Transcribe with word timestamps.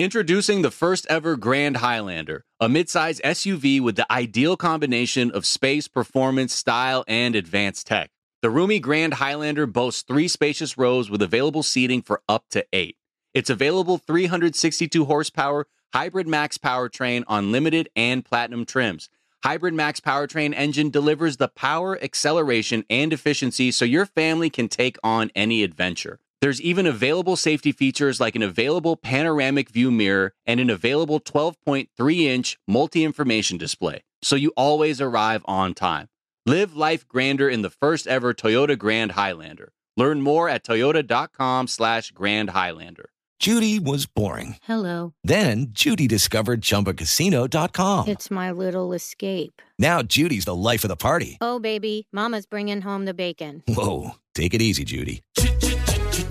Introducing 0.00 0.62
the 0.62 0.70
first 0.70 1.06
ever 1.10 1.36
Grand 1.36 1.76
Highlander, 1.76 2.46
a 2.58 2.68
midsize 2.68 3.20
SUV 3.20 3.82
with 3.82 3.96
the 3.96 4.10
ideal 4.10 4.56
combination 4.56 5.30
of 5.30 5.44
space, 5.44 5.88
performance, 5.88 6.54
style, 6.54 7.04
and 7.06 7.36
advanced 7.36 7.88
tech. 7.88 8.10
The 8.40 8.48
roomy 8.48 8.80
Grand 8.80 9.12
Highlander 9.12 9.66
boasts 9.66 10.00
three 10.00 10.26
spacious 10.26 10.78
rows 10.78 11.10
with 11.10 11.20
available 11.20 11.62
seating 11.62 12.00
for 12.00 12.22
up 12.30 12.46
to 12.52 12.64
eight. 12.72 12.96
Its 13.34 13.50
available 13.50 13.98
362 13.98 15.04
horsepower 15.04 15.66
Hybrid 15.92 16.26
Max 16.26 16.56
powertrain 16.56 17.22
on 17.28 17.52
limited 17.52 17.90
and 17.94 18.24
platinum 18.24 18.64
trims. 18.64 19.10
Hybrid 19.44 19.74
Max 19.74 20.00
powertrain 20.00 20.54
engine 20.56 20.88
delivers 20.88 21.36
the 21.36 21.48
power, 21.48 22.02
acceleration, 22.02 22.86
and 22.88 23.12
efficiency 23.12 23.70
so 23.70 23.84
your 23.84 24.06
family 24.06 24.48
can 24.48 24.66
take 24.66 24.96
on 25.04 25.30
any 25.34 25.62
adventure. 25.62 26.20
There's 26.40 26.62
even 26.62 26.86
available 26.86 27.36
safety 27.36 27.70
features 27.70 28.18
like 28.18 28.34
an 28.34 28.42
available 28.42 28.96
panoramic 28.96 29.68
view 29.68 29.90
mirror 29.90 30.32
and 30.46 30.58
an 30.58 30.70
available 30.70 31.20
12.3 31.20 32.22
inch 32.22 32.58
multi 32.66 33.04
information 33.04 33.58
display, 33.58 34.02
so 34.22 34.36
you 34.36 34.50
always 34.56 35.02
arrive 35.02 35.42
on 35.44 35.74
time. 35.74 36.08
Live 36.46 36.74
life 36.74 37.06
grander 37.06 37.46
in 37.50 37.60
the 37.60 37.68
first 37.68 38.06
ever 38.06 38.32
Toyota 38.32 38.78
Grand 38.78 39.12
Highlander. 39.12 39.72
Learn 39.98 40.22
more 40.22 40.48
at 40.48 40.64
toyota.com/slash 40.64 42.12
Grand 42.12 42.50
Highlander. 42.50 43.10
Judy 43.38 43.78
was 43.78 44.06
boring. 44.06 44.56
Hello. 44.62 45.12
Then 45.22 45.66
Judy 45.70 46.06
discovered 46.06 46.62
ChumbaCasino.com. 46.62 48.08
It's 48.08 48.30
my 48.30 48.50
little 48.50 48.94
escape. 48.94 49.60
Now 49.78 50.00
Judy's 50.00 50.46
the 50.46 50.54
life 50.54 50.84
of 50.84 50.88
the 50.88 50.96
party. 50.96 51.36
Oh, 51.42 51.58
baby, 51.58 52.06
Mama's 52.12 52.46
bringing 52.46 52.80
home 52.80 53.04
the 53.04 53.14
bacon. 53.14 53.62
Whoa, 53.66 54.12
take 54.34 54.54
it 54.54 54.62
easy, 54.62 54.84
Judy. 54.84 55.22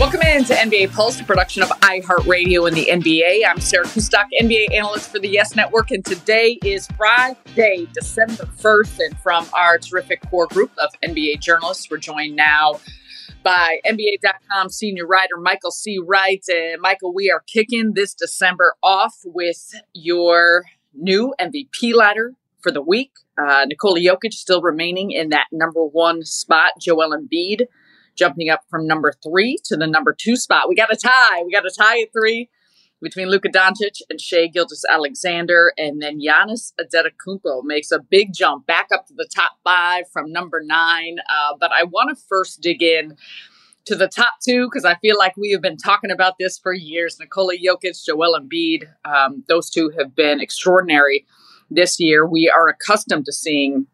Welcome 0.00 0.22
in 0.22 0.44
to 0.44 0.54
NBA 0.54 0.94
Pulse, 0.94 1.20
a 1.20 1.24
production 1.24 1.62
of 1.62 1.68
iHeartRadio 1.68 2.66
and 2.66 2.74
the 2.74 2.86
NBA. 2.86 3.42
I'm 3.46 3.60
Sarah 3.60 3.84
Kustok, 3.84 4.24
NBA 4.40 4.72
analyst 4.74 5.12
for 5.12 5.18
the 5.18 5.28
Yes 5.28 5.54
Network, 5.54 5.90
and 5.90 6.02
today 6.02 6.58
is 6.64 6.88
Friday, 6.96 7.86
December 7.92 8.46
1st. 8.46 8.98
And 9.00 9.18
from 9.18 9.46
our 9.52 9.76
terrific 9.76 10.22
core 10.30 10.46
group 10.46 10.70
of 10.78 10.88
NBA 11.04 11.40
journalists, 11.40 11.90
we're 11.90 11.98
joined 11.98 12.34
now 12.34 12.80
by 13.42 13.80
NBA.com 13.86 14.70
senior 14.70 15.06
writer 15.06 15.36
Michael 15.36 15.70
C. 15.70 15.98
Wright. 16.02 16.44
And 16.48 16.80
Michael, 16.80 17.12
we 17.12 17.30
are 17.30 17.42
kicking 17.46 17.92
this 17.92 18.14
December 18.14 18.74
off 18.82 19.16
with 19.24 19.74
your 19.92 20.64
new 20.94 21.34
MVP 21.38 21.94
ladder 21.94 22.32
for 22.62 22.72
the 22.72 22.82
week. 22.82 23.12
Uh, 23.38 23.66
Nikola 23.66 24.00
Jokic 24.00 24.32
still 24.32 24.62
remaining 24.62 25.10
in 25.10 25.28
that 25.28 25.46
number 25.52 25.84
one 25.84 26.24
spot. 26.24 26.72
Joel 26.80 27.16
Embiid 27.16 27.66
jumping 28.20 28.50
up 28.50 28.60
from 28.70 28.86
number 28.86 29.12
three 29.22 29.56
to 29.64 29.76
the 29.76 29.86
number 29.86 30.14
two 30.16 30.36
spot. 30.36 30.68
We 30.68 30.74
got 30.74 30.92
a 30.92 30.96
tie. 30.96 31.42
We 31.42 31.50
got 31.50 31.66
a 31.66 31.74
tie 31.76 32.02
at 32.02 32.12
three 32.12 32.50
between 33.02 33.28
Luka 33.28 33.48
Doncic 33.48 34.02
and 34.10 34.20
Shai 34.20 34.46
Gilgeous-Alexander. 34.46 35.72
And 35.78 36.02
then 36.02 36.20
Giannis 36.20 36.72
Antetokounmpo 36.78 37.62
makes 37.64 37.90
a 37.90 37.98
big 37.98 38.34
jump 38.34 38.66
back 38.66 38.88
up 38.92 39.06
to 39.06 39.14
the 39.14 39.28
top 39.34 39.52
five 39.64 40.04
from 40.12 40.30
number 40.30 40.60
nine. 40.62 41.16
Uh, 41.30 41.56
but 41.58 41.72
I 41.72 41.84
want 41.84 42.14
to 42.14 42.24
first 42.28 42.60
dig 42.60 42.82
in 42.82 43.16
to 43.86 43.96
the 43.96 44.06
top 44.08 44.34
two 44.46 44.66
because 44.66 44.84
I 44.84 44.96
feel 44.96 45.16
like 45.16 45.34
we 45.38 45.50
have 45.52 45.62
been 45.62 45.78
talking 45.78 46.10
about 46.10 46.34
this 46.38 46.58
for 46.58 46.74
years. 46.74 47.16
Nikola 47.18 47.54
Jokic, 47.56 48.04
Joel 48.04 48.38
Embiid, 48.38 48.84
um, 49.06 49.44
those 49.48 49.70
two 49.70 49.90
have 49.98 50.14
been 50.14 50.40
extraordinary 50.40 51.26
this 51.70 51.98
year. 51.98 52.26
We 52.26 52.52
are 52.54 52.68
accustomed 52.68 53.24
to 53.24 53.32
seeing 53.32 53.86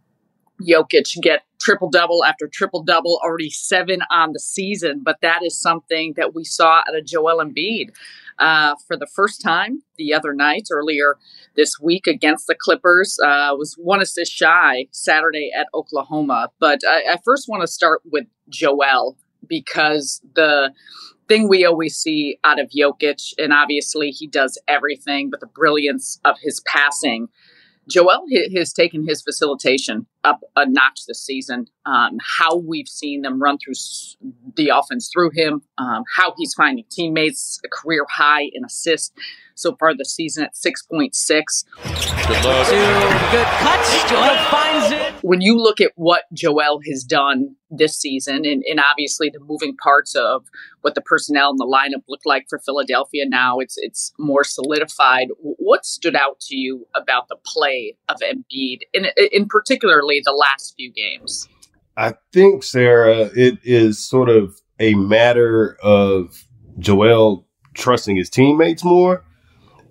Jokic 0.63 1.21
get 1.23 1.43
triple 1.61 1.91
double 1.91 2.25
after 2.25 2.49
triple 2.49 2.83
double, 2.83 3.21
already 3.25 3.51
seven 3.51 4.01
on 4.11 4.33
the 4.33 4.41
season. 4.41 5.03
But 5.05 5.21
that 5.23 5.43
is 5.43 5.61
something 5.61 6.15
that 6.17 6.35
we 6.35 6.45
saw 6.45 6.83
out 6.87 6.97
of 6.97 7.05
Joel 7.05 7.45
Embiid 7.45 7.91
uh, 8.39 8.75
for 8.87 8.97
the 8.97 9.07
first 9.07 9.41
time 9.41 9.83
the 9.97 10.15
other 10.15 10.33
night, 10.33 10.69
earlier 10.71 11.17
this 11.57 11.81
week 11.81 12.07
against 12.07 12.47
the 12.47 12.55
Clippers. 12.59 13.19
Uh, 13.23 13.55
was 13.57 13.75
one 13.79 14.01
assist 14.01 14.33
shy 14.33 14.87
Saturday 14.91 15.51
at 15.59 15.67
Oklahoma. 15.75 16.51
But 16.59 16.81
I, 16.87 17.15
I 17.15 17.19
first 17.25 17.49
want 17.49 17.63
to 17.63 17.69
start 17.69 18.03
with 18.11 18.27
Joel 18.49 19.17
because 19.49 20.21
the 20.35 20.73
thing 21.29 21.49
we 21.49 21.65
always 21.65 21.97
see 21.97 22.39
out 22.45 22.61
of 22.61 22.71
Jokic, 22.71 23.35
and 23.39 23.53
obviously 23.53 24.11
he 24.11 24.27
does 24.27 24.61
everything, 24.69 25.31
but 25.31 25.41
the 25.41 25.47
brilliance 25.47 26.21
of 26.25 26.37
his 26.41 26.61
passing 26.67 27.29
Joel 27.89 28.25
has 28.57 28.73
taken 28.73 29.07
his 29.07 29.23
facilitation 29.23 30.07
up 30.25 30.41
a 30.57 30.69
notch 30.69 31.03
this 31.07 31.25
season. 31.25 31.67
Um, 31.85 32.19
how 32.21 32.57
we've 32.57 32.89
seen 32.89 33.23
them 33.23 33.41
run 33.41 33.59
through 33.59 33.75
the 34.57 34.71
offense 34.71 35.09
through 35.13 35.31
him, 35.35 35.63
um, 35.79 36.03
how 36.17 36.35
he's 36.37 36.55
finding 36.55 36.85
teammates, 36.91 37.61
a 37.65 37.69
career 37.69 38.05
high 38.11 38.51
in 38.53 38.65
assists 38.65 39.13
so 39.57 39.75
far 39.77 39.97
this 39.97 40.15
season 40.15 40.45
at 40.45 40.55
6.6. 40.55 41.65
Good 42.27 42.45
look. 42.45 42.69
Good 43.31 43.47
cuts. 43.47 44.11
Joel 44.11 44.37
finds 44.51 44.93
it. 44.93 45.13
When 45.23 45.41
you 45.41 45.57
look 45.61 45.81
at 45.81 45.93
what 45.97 46.25
Joel 46.33 46.81
has 46.89 47.03
done 47.03 47.57
this 47.71 47.99
season, 47.99 48.45
and, 48.45 48.63
and 48.63 48.79
obviously 48.79 49.31
the 49.31 49.41
moving 49.41 49.77
parts 49.77 50.15
of 50.15 50.45
what 50.83 50.95
the 50.95 51.01
personnel 51.01 51.51
and 51.51 51.59
the 51.59 51.65
lineup 51.65 52.03
look 52.09 52.21
like 52.25 52.47
for 52.49 52.59
Philadelphia 52.59 53.25
now, 53.27 53.59
it's 53.59 53.77
it's 53.79 54.13
more 54.19 54.45
solidified. 54.45 55.29
What 55.41 55.85
stood 55.85 56.15
out 56.15 56.39
to 56.43 56.57
you 56.57 56.87
about 56.95 57.29
the 57.29 57.37
play 57.45 57.97
of 58.09 58.19
Embiid, 58.21 58.81
in, 58.93 59.07
in 59.33 59.47
particularly 59.47 60.21
the 60.25 60.33
last 60.33 60.75
few 60.77 60.93
games? 60.93 61.49
I 61.97 62.15
think, 62.33 62.63
Sarah, 62.63 63.31
it 63.35 63.59
is 63.65 63.99
sort 63.99 64.29
of 64.29 64.61
a 64.79 64.95
matter 64.95 65.79
of 65.83 66.47
Joel 66.79 67.47
trusting 67.73 68.17
his 68.17 68.29
teammates 68.29 68.85
more 68.85 69.25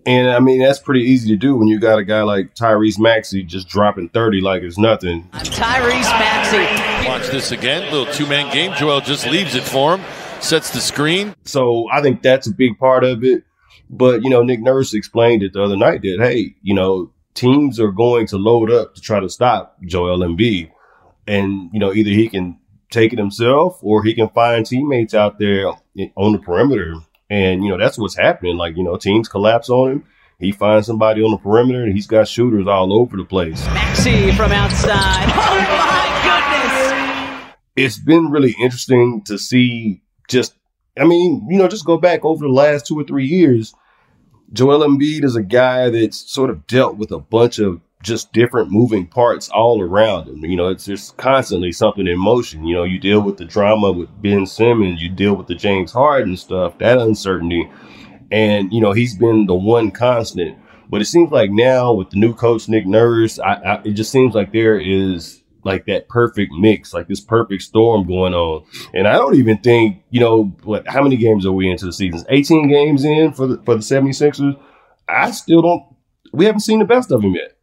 and 0.06 0.30
I 0.30 0.40
mean, 0.40 0.60
that's 0.60 0.80
pretty 0.80 1.02
easy 1.02 1.30
to 1.30 1.36
do 1.36 1.56
when 1.56 1.68
you 1.68 1.80
got 1.80 1.98
a 1.98 2.04
guy 2.04 2.22
like 2.22 2.54
Tyrese 2.54 3.00
Maxey 3.00 3.44
just 3.44 3.68
dropping 3.68 4.10
30 4.10 4.42
like 4.42 4.62
it's 4.62 4.78
nothing. 4.78 5.28
Tyrese 5.34 6.12
Maxey. 6.20 7.08
Watch 7.08 7.28
this 7.28 7.52
again. 7.52 7.92
Little 7.92 8.12
two 8.14 8.28
man 8.28 8.54
game. 8.54 8.74
Joel 8.76 9.02
just 9.02 9.26
leaves 9.28 9.56
it 9.56 9.64
for 9.64 9.98
him, 9.98 10.06
sets 10.42 10.70
the 10.72 10.82
screen. 10.82 11.36
So 11.44 11.90
I 11.92 12.02
think 12.02 12.22
that's 12.22 12.48
a 12.48 12.54
big 12.54 12.78
part 12.78 13.04
of 13.04 13.24
it. 13.24 13.44
But, 13.90 14.24
you 14.24 14.30
know, 14.30 14.44
Nick 14.44 14.62
Nurse 14.62 14.94
explained 14.94 15.44
it 15.44 15.54
the 15.54 15.64
other 15.64 15.78
night 15.78 16.02
that, 16.02 16.18
hey, 16.20 16.56
you 16.62 16.74
know, 16.74 17.12
teams 17.34 17.80
are 17.80 17.92
going 17.92 18.28
to 18.28 18.38
load 18.38 18.72
up 18.72 18.96
to 18.96 19.02
try 19.02 19.20
to 19.20 19.30
stop 19.30 19.78
Joel 19.84 20.20
Embiid. 20.20 20.72
And, 21.28 21.70
you 21.74 21.80
know, 21.80 21.94
either 21.94 22.10
he 22.10 22.30
can 22.30 22.60
take 22.92 23.12
it 23.12 23.20
himself 23.20 23.80
or 23.82 24.04
he 24.04 24.14
can 24.14 24.30
find 24.30 24.66
teammates 24.66 25.14
out 25.14 25.40
there 25.40 25.68
on 26.16 26.32
the 26.32 26.40
perimeter 26.40 26.96
and, 27.30 27.64
you 27.64 27.70
know, 27.70 27.78
that's 27.78 27.98
what's 27.98 28.18
happening. 28.18 28.58
Like, 28.58 28.78
you 28.78 28.84
know, 28.84 28.98
teams 28.98 29.28
collapse 29.28 29.70
on 29.70 29.92
him. 29.92 30.04
He 30.40 30.52
finds 30.52 30.88
somebody 30.88 31.24
on 31.24 31.32
the 31.32 31.38
perimeter 31.38 31.84
and 31.84 31.94
he's 31.94 32.08
got 32.08 32.28
shooters 32.28 32.68
all 32.68 32.92
over 32.94 33.16
the 33.16 33.24
place. 33.24 33.66
Maxey 33.68 34.32
from 34.34 34.52
outside. 34.52 35.32
Oh 35.34 35.58
my 35.88 37.42
goodness. 37.42 37.56
It's 37.76 37.98
been 37.98 38.32
really 38.32 38.54
interesting 38.60 39.24
to 39.24 39.38
see 39.38 40.02
just 40.28 40.54
I 40.98 41.04
mean, 41.04 41.46
you 41.50 41.58
know, 41.58 41.68
just 41.68 41.86
go 41.86 41.98
back 41.98 42.24
over 42.24 42.46
the 42.46 42.54
last 42.54 42.88
two 42.88 43.00
or 43.00 43.04
three 43.04 43.26
years. 43.26 43.74
Joel 44.54 44.88
Embiid 44.88 45.24
is 45.24 45.36
a 45.36 45.44
guy 45.44 45.90
that's 45.90 46.32
sort 46.32 46.50
of 46.50 46.68
dealt 46.68 46.98
with 46.98 47.12
a 47.12 47.20
bunch 47.20 47.60
of 47.60 47.82
just 48.06 48.32
different 48.32 48.72
moving 48.72 49.08
parts 49.08 49.50
all 49.50 49.82
around 49.82 50.28
him. 50.28 50.46
You 50.46 50.56
know, 50.56 50.70
it's 50.70 50.86
just 50.86 51.18
constantly 51.18 51.72
something 51.72 52.08
in 52.08 52.18
motion. 52.18 52.64
You 52.66 52.76
know, 52.76 52.84
you 52.84 53.00
deal 53.00 53.22
with 53.22 53.38
the 53.38 53.46
drama 53.46 53.92
with 53.92 54.10
Ben 54.22 54.46
Simmons, 54.46 55.02
you 55.02 55.10
deal 55.10 55.36
with 55.36 55.48
the 55.48 55.56
James 55.56 55.92
Harden 55.92 56.38
stuff, 56.38 56.78
that 56.78 57.00
uncertainty. 57.00 57.70
And, 58.32 58.72
you 58.72 58.80
know, 58.80 58.92
he's 58.92 59.18
been 59.18 59.48
the 59.48 59.56
one 59.56 59.92
constant. 59.92 60.58
But 60.90 61.02
it 61.02 61.06
seems 61.06 61.32
like 61.32 61.50
now 61.52 61.94
with 61.94 62.12
the 62.12 62.18
new 62.18 62.34
coach, 62.34 62.70
Nick 62.70 62.86
Nurse, 62.86 63.40
I, 63.40 63.54
I, 63.54 63.82
it 63.84 63.94
just 63.94 64.12
seems 64.12 64.36
like 64.36 64.52
there 64.52 64.80
is 64.80 65.42
like 65.64 65.88
that 65.88 66.08
perfect 66.08 66.54
mix, 66.54 66.94
like 66.94 67.08
this 67.08 67.20
perfect 67.20 67.64
storm 67.64 68.08
going 68.08 68.36
on. 68.36 68.66
And 68.94 69.08
I 69.08 69.14
don't 69.14 69.36
even 69.36 69.58
think, 69.58 70.04
you 70.12 70.20
know, 70.20 70.56
what 70.64 70.88
how 70.88 71.02
many 71.02 71.18
games 71.18 71.46
are 71.46 71.52
we 71.52 71.70
into 71.70 71.86
the 71.86 71.94
season? 71.94 72.24
18 72.30 72.70
games 72.70 73.04
in 73.04 73.34
for 73.34 73.48
the 73.48 73.58
for 73.64 73.74
the 73.74 73.82
76ers. 73.82 74.62
I 75.10 75.32
still 75.32 75.64
don't 75.64 75.84
we 76.32 76.46
haven't 76.46 76.62
seen 76.62 76.80
the 76.80 76.86
best 76.86 77.12
of 77.12 77.24
him 77.24 77.34
yet. 77.34 77.55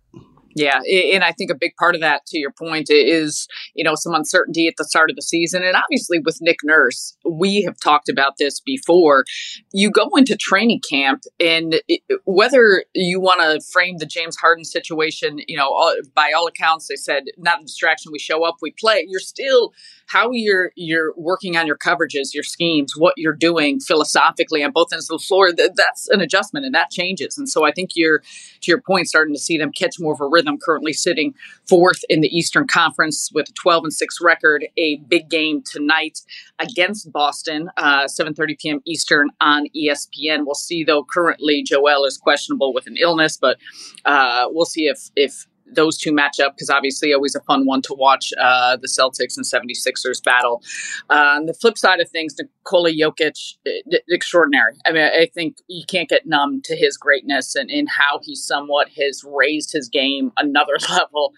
Yeah, 0.54 0.80
and 1.12 1.24
I 1.24 1.32
think 1.32 1.50
a 1.50 1.54
big 1.54 1.76
part 1.76 1.94
of 1.94 2.00
that, 2.00 2.26
to 2.26 2.38
your 2.38 2.52
point, 2.52 2.90
is 2.90 3.48
you 3.74 3.84
know 3.84 3.94
some 3.94 4.14
uncertainty 4.14 4.66
at 4.66 4.74
the 4.76 4.84
start 4.84 5.10
of 5.10 5.16
the 5.16 5.22
season, 5.22 5.62
and 5.62 5.76
obviously 5.76 6.18
with 6.24 6.38
Nick 6.40 6.58
Nurse, 6.64 7.16
we 7.24 7.62
have 7.62 7.78
talked 7.80 8.08
about 8.08 8.34
this 8.38 8.60
before. 8.60 9.24
You 9.72 9.90
go 9.90 10.08
into 10.16 10.36
training 10.36 10.80
camp, 10.88 11.22
and 11.40 11.80
whether 12.24 12.84
you 12.94 13.20
want 13.20 13.40
to 13.40 13.64
frame 13.72 13.98
the 13.98 14.06
James 14.06 14.36
Harden 14.36 14.64
situation, 14.64 15.38
you 15.48 15.56
know, 15.56 15.68
all, 15.68 15.94
by 16.14 16.32
all 16.36 16.46
accounts, 16.46 16.88
they 16.88 16.96
said 16.96 17.24
not 17.38 17.60
a 17.60 17.64
distraction. 17.64 18.12
We 18.12 18.18
show 18.18 18.44
up, 18.44 18.56
we 18.60 18.72
play. 18.78 19.06
You're 19.08 19.20
still 19.20 19.72
how 20.06 20.30
you're 20.32 20.72
you're 20.76 21.14
working 21.16 21.56
on 21.56 21.66
your 21.66 21.78
coverages, 21.78 22.34
your 22.34 22.42
schemes, 22.42 22.94
what 22.96 23.14
you're 23.16 23.34
doing 23.34 23.80
philosophically 23.80 24.62
on 24.62 24.72
both 24.72 24.92
ends 24.92 25.10
of 25.10 25.18
the 25.18 25.24
floor. 25.24 25.52
That's 25.52 26.08
an 26.08 26.20
adjustment, 26.20 26.66
and 26.66 26.74
that 26.74 26.90
changes. 26.90 27.38
And 27.38 27.48
so 27.48 27.64
I 27.64 27.72
think 27.72 27.90
you're 27.94 28.18
to 28.18 28.70
your 28.70 28.80
point, 28.80 29.08
starting 29.08 29.34
to 29.34 29.40
see 29.40 29.58
them 29.58 29.72
catch 29.72 29.96
more 29.98 30.12
of 30.12 30.20
a 30.20 30.26
rhythm. 30.26 30.41
I'm 30.48 30.58
currently 30.58 30.92
sitting 30.92 31.34
fourth 31.68 32.00
in 32.08 32.20
the 32.20 32.28
Eastern 32.28 32.66
Conference 32.66 33.30
with 33.32 33.48
a 33.48 33.52
12 33.52 33.84
and 33.84 33.92
six 33.92 34.18
record. 34.20 34.66
A 34.76 34.96
big 35.08 35.28
game 35.28 35.62
tonight 35.62 36.20
against 36.58 37.10
Boston, 37.12 37.70
uh, 37.76 38.04
7:30 38.04 38.58
p.m. 38.58 38.80
Eastern 38.84 39.30
on 39.40 39.66
ESPN. 39.76 40.44
We'll 40.44 40.54
see 40.54 40.84
though. 40.84 41.04
Currently, 41.04 41.62
Joel 41.62 42.04
is 42.04 42.16
questionable 42.16 42.72
with 42.72 42.86
an 42.86 42.96
illness, 42.96 43.36
but 43.36 43.58
uh, 44.04 44.46
we'll 44.50 44.64
see 44.64 44.86
if 44.86 45.10
if 45.16 45.46
those 45.74 45.98
two 45.98 46.12
match 46.12 46.40
up 46.40 46.54
because 46.54 46.70
obviously 46.70 47.12
always 47.12 47.34
a 47.34 47.40
fun 47.40 47.66
one 47.66 47.82
to 47.82 47.94
watch 47.94 48.32
uh, 48.40 48.76
the 48.76 48.88
Celtics 48.88 49.36
and 49.36 49.44
76ers 49.44 50.22
battle. 50.22 50.62
Uh, 51.10 51.36
on 51.36 51.46
the 51.46 51.54
flip 51.54 51.78
side 51.78 52.00
of 52.00 52.08
things, 52.08 52.34
Nikola 52.38 52.90
Jokic, 52.90 53.56
uh, 53.66 53.98
extraordinary. 54.08 54.74
I 54.86 54.92
mean, 54.92 55.02
I 55.02 55.28
think 55.34 55.58
you 55.68 55.84
can't 55.86 56.08
get 56.08 56.26
numb 56.26 56.62
to 56.64 56.76
his 56.76 56.96
greatness 56.96 57.54
and 57.54 57.70
in 57.70 57.86
how 57.86 58.20
he 58.22 58.34
somewhat 58.34 58.88
has 58.98 59.24
raised 59.26 59.72
his 59.72 59.88
game 59.88 60.32
another 60.36 60.74
level 60.90 61.32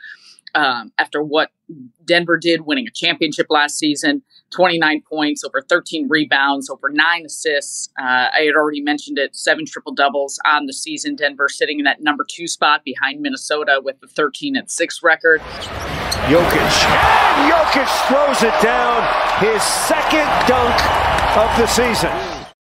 um, 0.55 0.93
after 0.99 1.23
what 1.23 1.51
Denver 2.05 2.39
did, 2.39 2.63
winning 2.63 2.87
a 2.87 2.91
championship 2.91 3.47
last 3.49 3.79
season. 3.79 4.23
29 4.51 5.03
points, 5.09 5.43
over 5.45 5.61
13 5.61 6.09
rebounds, 6.09 6.71
over 6.71 6.91
nine 6.91 7.25
assists. 7.27 7.89
Uh, 7.99 8.29
I 8.33 8.45
had 8.47 8.55
already 8.55 8.81
mentioned 8.81 9.19
it, 9.19 9.35
seven 9.35 9.65
triple 9.67 9.93
doubles 9.93 10.39
on 10.45 10.67
the 10.67 10.73
season. 10.73 11.17
Denver 11.17 11.49
sitting 11.49 11.79
in 11.81 11.85
that 11.85 12.03
number 12.03 12.25
two 12.29 12.47
spot 12.47 12.83
behind 12.85 13.21
Minnesota 13.21 13.81
with 13.83 14.01
the 14.01 14.07
13 14.07 14.57
and 14.57 14.71
six 14.71 15.03
record. 15.03 15.41
Jokic. 16.29 16.85
And 16.87 17.53
Jokic 17.53 18.09
throws 18.09 18.43
it 18.43 18.63
down. 18.63 19.03
His 19.41 19.63
second 19.63 20.29
dunk 20.47 21.37
of 21.37 21.59
the 21.59 21.67
season. 21.67 22.11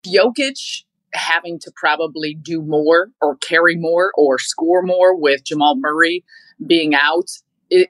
Jokic 0.04 0.84
having 1.12 1.58
to 1.60 1.72
probably 1.76 2.34
do 2.34 2.60
more 2.60 3.10
or 3.22 3.36
carry 3.36 3.76
more 3.76 4.12
or 4.16 4.38
score 4.38 4.82
more 4.82 5.16
with 5.16 5.44
Jamal 5.44 5.76
Murray 5.76 6.24
being 6.66 6.94
out 6.94 7.30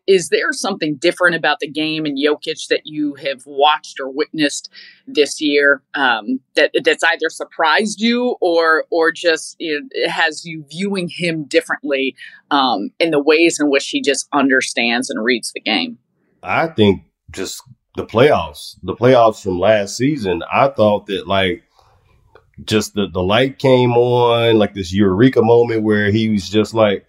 is, 0.07 0.29
there 0.29 0.53
something 0.53 0.97
different 0.97 1.37
about 1.37 1.61
the 1.61 1.71
game 1.71 2.05
and 2.07 2.19
Jokic 2.19 2.69
that 2.69 2.83
you 2.85 3.15
have 3.15 3.43
watched 3.47 4.01
or 4.01 4.11
witnessed 4.11 4.71
this 5.07 5.41
year 5.41 5.83
um, 5.95 6.41
that 6.57 6.71
that's 6.85 7.05
either 7.05 7.29
surprised 7.29 8.01
you 8.01 8.37
or 8.41 8.85
or 8.91 9.13
just 9.13 9.57
you 9.59 9.81
know, 9.81 10.09
has 10.09 10.45
you 10.45 10.65
viewing 10.71 11.09
him 11.09 11.45
differently 11.45 12.17
um, 12.51 12.91
in 12.99 13.11
the 13.11 13.23
ways 13.23 13.61
in 13.61 13.71
which 13.71 13.89
he 13.89 14.01
just 14.01 14.29
understands 14.33 15.11
and 15.11 15.23
reads 15.23 15.53
the 15.53 15.61
game? 15.61 15.99
I 16.43 16.69
think 16.69 17.03
just 17.31 17.63
the 17.97 18.07
playoffs, 18.07 18.77
the 18.83 18.95
playoffs 18.95 19.43
from 19.43 19.59
last 19.59 19.97
season. 19.97 20.43
I 20.53 20.69
thought 20.69 21.07
that 21.07 21.27
like 21.27 21.63
just 22.65 22.95
the 22.95 23.09
the 23.13 23.23
light 23.23 23.59
came 23.59 23.93
on, 23.93 24.59
like 24.59 24.75
this 24.75 24.93
eureka 24.93 25.43
moment 25.43 25.83
where 25.83 26.11
he 26.11 26.29
was 26.29 26.49
just 26.49 26.75
like, 26.75 27.07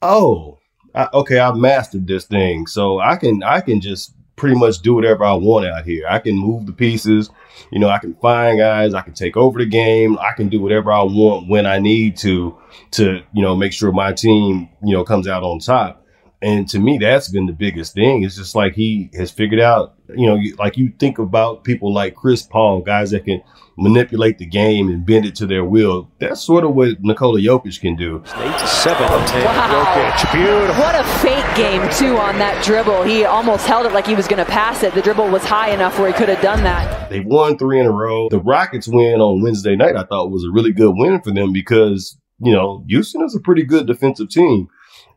oh 0.00 0.58
I, 0.94 1.08
okay, 1.12 1.38
I've 1.38 1.56
mastered 1.56 2.06
this 2.06 2.24
thing, 2.24 2.66
so 2.66 3.00
I 3.00 3.16
can 3.16 3.42
I 3.42 3.60
can 3.60 3.80
just 3.80 4.14
pretty 4.36 4.56
much 4.56 4.80
do 4.80 4.94
whatever 4.94 5.24
I 5.24 5.34
want 5.34 5.66
out 5.66 5.84
here. 5.84 6.06
I 6.08 6.18
can 6.18 6.36
move 6.36 6.66
the 6.66 6.72
pieces, 6.72 7.30
you 7.70 7.78
know, 7.78 7.88
I 7.88 7.98
can 7.98 8.14
find 8.16 8.58
guys, 8.58 8.94
I 8.94 9.02
can 9.02 9.14
take 9.14 9.36
over 9.36 9.58
the 9.58 9.66
game, 9.66 10.18
I 10.18 10.32
can 10.32 10.48
do 10.48 10.60
whatever 10.60 10.92
I 10.92 11.02
want 11.02 11.48
when 11.48 11.66
I 11.66 11.78
need 11.78 12.16
to 12.18 12.56
to, 12.92 13.22
you 13.32 13.42
know, 13.42 13.56
make 13.56 13.72
sure 13.72 13.92
my 13.92 14.12
team, 14.12 14.68
you 14.82 14.92
know, 14.92 15.04
comes 15.04 15.28
out 15.28 15.42
on 15.42 15.58
top. 15.58 16.03
And 16.42 16.68
to 16.68 16.78
me, 16.78 16.98
that's 16.98 17.28
been 17.28 17.46
the 17.46 17.52
biggest 17.52 17.94
thing. 17.94 18.22
It's 18.22 18.36
just 18.36 18.54
like 18.54 18.74
he 18.74 19.10
has 19.14 19.30
figured 19.30 19.60
out, 19.60 19.94
you 20.14 20.26
know, 20.26 20.38
like 20.58 20.76
you 20.76 20.92
think 20.98 21.18
about 21.18 21.64
people 21.64 21.92
like 21.92 22.14
Chris 22.14 22.42
Paul, 22.42 22.82
guys 22.82 23.12
that 23.12 23.24
can 23.24 23.42
manipulate 23.76 24.38
the 24.38 24.46
game 24.46 24.88
and 24.88 25.04
bend 25.04 25.26
it 25.26 25.34
to 25.36 25.46
their 25.46 25.64
will. 25.64 26.10
That's 26.18 26.40
sort 26.40 26.64
of 26.64 26.74
what 26.74 27.00
Nikola 27.00 27.40
Jokic 27.40 27.80
can 27.80 27.96
do. 27.96 28.22
Eight 28.36 28.58
to 28.58 28.66
seven. 28.66 29.06
Wow. 29.06 30.14
Jokic, 30.20 30.32
beautiful. 30.32 30.82
What 30.82 30.94
a 30.94 31.04
fake 31.20 31.56
game 31.56 31.88
too 31.90 32.16
on 32.18 32.38
that 32.38 32.62
dribble. 32.64 33.02
He 33.02 33.24
almost 33.24 33.66
held 33.66 33.86
it 33.86 33.92
like 33.92 34.06
he 34.06 34.14
was 34.14 34.28
going 34.28 34.44
to 34.44 34.50
pass 34.50 34.82
it. 34.82 34.94
The 34.94 35.02
dribble 35.02 35.28
was 35.30 35.44
high 35.44 35.70
enough 35.70 35.98
where 35.98 36.08
he 36.08 36.14
could 36.14 36.28
have 36.28 36.42
done 36.42 36.62
that. 36.64 37.10
They 37.10 37.20
won 37.20 37.58
three 37.58 37.80
in 37.80 37.86
a 37.86 37.92
row. 37.92 38.28
The 38.28 38.38
Rockets 38.38 38.88
win 38.88 39.20
on 39.20 39.42
Wednesday 39.42 39.76
night. 39.76 39.96
I 39.96 40.04
thought 40.04 40.30
was 40.30 40.44
a 40.44 40.50
really 40.50 40.72
good 40.72 40.92
win 40.94 41.20
for 41.20 41.32
them 41.32 41.52
because 41.52 42.16
you 42.38 42.52
know 42.52 42.84
Houston 42.88 43.22
is 43.22 43.34
a 43.34 43.40
pretty 43.40 43.62
good 43.64 43.86
defensive 43.86 44.28
team, 44.28 44.68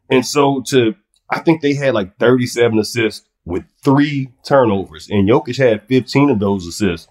and 0.10 0.26
so 0.26 0.64
to 0.68 0.96
I 1.30 1.40
think 1.40 1.62
they 1.62 1.74
had 1.74 1.94
like 1.94 2.18
37 2.18 2.80
assists 2.80 3.26
with 3.46 3.64
three 3.84 4.32
turnovers, 4.44 5.10
and 5.10 5.28
Jokic 5.28 5.58
had 5.58 5.88
15 5.88 6.30
of 6.30 6.40
those 6.40 6.66
assists 6.66 7.08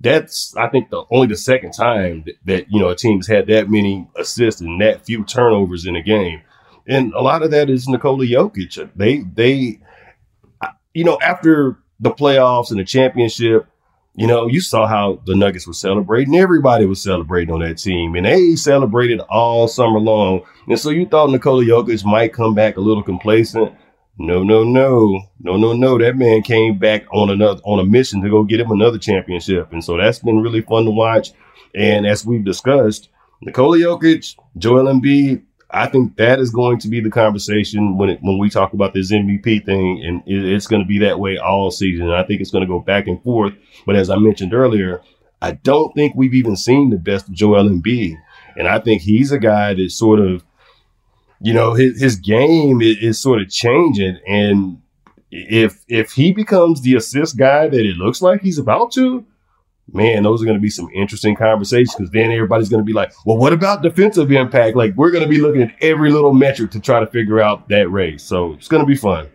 that's 0.00 0.54
I 0.56 0.68
think 0.68 0.90
the 0.90 1.04
only 1.10 1.28
the 1.28 1.36
second 1.36 1.72
time 1.72 2.24
that, 2.26 2.34
that, 2.44 2.66
you 2.70 2.80
know 2.80 2.88
a 2.88 2.96
team's 2.96 3.26
had 3.26 3.46
that 3.46 3.70
many 3.70 4.06
assists 4.16 4.60
and 4.60 4.80
that 4.80 5.06
few 5.06 5.24
turnovers 5.24 5.86
in 5.86 5.96
a 5.96 6.02
game, 6.02 6.42
and 6.86 7.12
a 7.14 7.22
lot 7.22 7.42
of 7.42 7.50
that 7.52 7.70
is 7.70 7.88
Nikola 7.88 8.26
Jokic. 8.26 8.90
They 8.94 9.20
they, 9.20 9.80
you 10.92 11.04
know, 11.04 11.18
after 11.22 11.78
the 11.98 12.10
playoffs 12.10 12.70
and 12.70 12.78
the 12.78 12.84
championship, 12.84 13.66
you 14.16 14.26
know, 14.26 14.46
you 14.46 14.62
saw 14.62 14.86
how 14.86 15.20
the 15.26 15.36
Nuggets 15.36 15.66
were 15.66 15.74
celebrating. 15.74 16.36
Everybody 16.36 16.86
was 16.86 17.02
celebrating 17.02 17.52
on 17.52 17.60
that 17.60 17.76
team, 17.76 18.14
and 18.14 18.24
they 18.24 18.56
celebrated 18.56 19.20
all 19.28 19.68
summer 19.68 20.00
long. 20.00 20.42
And 20.66 20.80
so 20.80 20.88
you 20.88 21.06
thought 21.06 21.30
Nikola 21.30 21.64
Jokic 21.64 22.02
might 22.04 22.32
come 22.32 22.54
back 22.54 22.78
a 22.78 22.80
little 22.80 23.02
complacent. 23.02 23.74
No, 24.18 24.42
no, 24.42 24.64
no, 24.64 25.20
no, 25.40 25.56
no, 25.58 25.74
no. 25.74 25.98
That 25.98 26.16
man 26.16 26.40
came 26.40 26.78
back 26.78 27.04
on 27.12 27.28
another 27.28 27.60
on 27.64 27.78
a 27.78 27.84
mission 27.84 28.22
to 28.22 28.30
go 28.30 28.42
get 28.42 28.60
him 28.60 28.70
another 28.70 28.98
championship, 28.98 29.70
and 29.72 29.84
so 29.84 29.98
that's 29.98 30.20
been 30.20 30.40
really 30.40 30.62
fun 30.62 30.86
to 30.86 30.90
watch. 30.90 31.32
And 31.74 32.06
as 32.06 32.24
we've 32.24 32.44
discussed, 32.44 33.10
Nikola 33.42 33.76
Jokic, 33.76 34.34
Joel 34.56 34.86
Embiid, 34.86 35.42
I 35.70 35.88
think 35.88 36.16
that 36.16 36.38
is 36.38 36.50
going 36.50 36.78
to 36.80 36.88
be 36.88 37.00
the 37.00 37.10
conversation 37.10 37.98
when 37.98 38.10
it, 38.10 38.18
when 38.22 38.38
we 38.38 38.50
talk 38.50 38.72
about 38.72 38.94
this 38.94 39.12
MVP 39.12 39.64
thing, 39.64 40.02
and 40.04 40.22
it, 40.26 40.52
it's 40.52 40.66
going 40.66 40.82
to 40.82 40.88
be 40.88 40.98
that 41.00 41.18
way 41.18 41.38
all 41.38 41.70
season. 41.70 42.10
I 42.10 42.22
think 42.22 42.40
it's 42.40 42.52
going 42.52 42.62
to 42.62 42.68
go 42.68 42.80
back 42.80 43.06
and 43.06 43.22
forth. 43.22 43.54
But 43.84 43.96
as 43.96 44.08
I 44.08 44.16
mentioned 44.16 44.54
earlier, 44.54 45.02
I 45.42 45.52
don't 45.52 45.92
think 45.94 46.14
we've 46.14 46.34
even 46.34 46.56
seen 46.56 46.90
the 46.90 46.98
best 46.98 47.28
of 47.28 47.34
Joel 47.34 47.68
Embiid, 47.68 48.16
and 48.56 48.68
I 48.68 48.78
think 48.78 49.02
he's 49.02 49.32
a 49.32 49.38
guy 49.38 49.74
that 49.74 49.90
sort 49.90 50.20
of 50.20 50.44
you 51.40 51.52
know, 51.52 51.74
his, 51.74 52.00
his 52.00 52.16
game 52.16 52.80
is, 52.80 52.96
is 52.98 53.20
sort 53.20 53.40
of 53.40 53.48
changing. 53.48 54.18
And 54.26 54.80
if 55.30 55.82
if 55.88 56.12
he 56.12 56.32
becomes 56.32 56.82
the 56.82 56.94
assist 56.94 57.36
guy 57.36 57.68
that 57.68 57.80
it 57.80 57.96
looks 57.96 58.22
like 58.22 58.40
he's 58.40 58.58
about 58.58 58.92
to, 58.92 59.24
man, 59.92 60.22
those 60.22 60.42
are 60.42 60.44
going 60.44 60.56
to 60.56 60.62
be 60.62 60.70
some 60.70 60.88
interesting 60.94 61.36
conversations 61.36 61.94
because 61.94 62.10
then 62.10 62.30
everybody's 62.30 62.68
going 62.68 62.80
to 62.80 62.84
be 62.86 62.92
like, 62.92 63.12
well, 63.24 63.36
what 63.36 63.52
about 63.52 63.82
defensive 63.82 64.30
impact? 64.32 64.76
Like, 64.76 64.94
we're 64.96 65.10
going 65.10 65.24
to 65.24 65.30
be 65.30 65.40
looking 65.40 65.62
at 65.62 65.74
every 65.80 66.10
little 66.10 66.34
metric 66.34 66.70
to 66.72 66.80
try 66.80 67.00
to 67.00 67.06
figure 67.06 67.40
out 67.40 67.68
that 67.68 67.88
race. 67.90 68.22
So 68.22 68.54
it's 68.54 68.68
going 68.68 68.82
to 68.82 68.86
be 68.86 68.96
fun. 68.96 69.28